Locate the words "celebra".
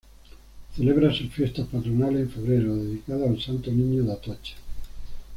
0.75-1.13